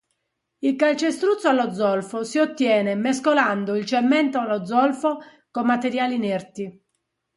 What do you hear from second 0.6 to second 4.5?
Il calcestruzzo allo zolfo si ottiene mescolando il cemento